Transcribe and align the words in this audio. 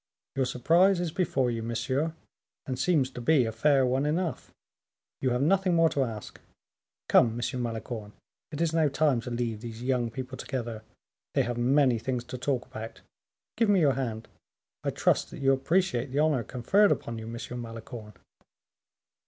Your 0.35 0.47
surprise 0.47 0.99
is 0.99 1.11
before 1.11 1.51
you, 1.51 1.61
monsieur, 1.61 2.15
and 2.65 2.79
seems 2.79 3.11
to 3.11 3.21
be 3.21 3.45
a 3.45 3.51
fair 3.51 3.85
one 3.85 4.07
enough; 4.07 4.51
you 5.21 5.29
have 5.29 5.43
nothing 5.43 5.75
more 5.75 5.89
to 5.89 6.03
ask. 6.03 6.41
Come, 7.07 7.33
M. 7.39 7.61
Malicorne, 7.61 8.13
it 8.51 8.61
is 8.61 8.73
now 8.73 8.87
time 8.87 9.21
to 9.21 9.29
leave 9.29 9.61
these 9.61 9.83
young 9.83 10.09
people 10.09 10.39
together: 10.39 10.81
they 11.35 11.43
have 11.43 11.55
many 11.59 11.99
things 11.99 12.23
to 12.23 12.37
talk 12.39 12.65
about; 12.65 13.01
give 13.55 13.69
me 13.69 13.79
your 13.79 13.93
hand; 13.93 14.27
I 14.83 14.89
trust 14.89 15.29
that 15.29 15.37
you 15.39 15.53
appreciate 15.53 16.11
the 16.11 16.17
honor 16.17 16.43
conferred 16.43 16.91
upon 16.91 17.19
you, 17.19 17.27
M. 17.31 17.37
Malicorne." 17.61 18.13